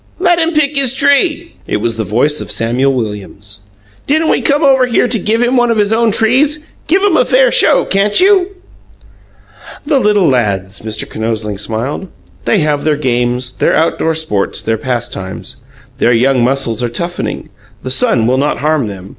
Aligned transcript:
"Let 0.17 0.39
him 0.39 0.53
pick 0.53 0.75
his 0.75 0.95
tree!" 0.95 1.53
It 1.67 1.77
was 1.77 1.95
the 1.95 2.03
voice 2.03 2.41
of 2.41 2.49
Samuel 2.49 2.95
Williams. 2.95 3.59
"Didn't 4.07 4.31
we 4.31 4.41
come 4.41 4.63
over 4.63 4.87
here 4.87 5.07
to 5.07 5.19
give 5.19 5.43
him 5.43 5.55
one 5.57 5.69
of 5.69 5.77
his 5.77 5.93
own 5.93 6.09
trees? 6.09 6.65
Give 6.87 7.03
him 7.03 7.15
a 7.15 7.23
fair 7.23 7.51
show, 7.51 7.85
can't 7.85 8.19
you?" 8.19 8.47
"The 9.85 9.99
little 9.99 10.27
lads!" 10.27 10.79
Mr. 10.79 11.07
Kinosling 11.07 11.59
smiled. 11.59 12.07
"They 12.45 12.61
have 12.61 12.83
their 12.83 12.97
games, 12.97 13.53
their 13.53 13.75
outdoor 13.75 14.15
sports, 14.15 14.63
their 14.63 14.79
pastimes. 14.79 15.57
The 15.99 16.15
young 16.15 16.43
muscles 16.43 16.81
are 16.81 16.89
toughening. 16.89 17.49
The 17.83 17.91
sun 17.91 18.25
will 18.25 18.39
not 18.39 18.57
harm 18.57 18.87
them. 18.87 19.09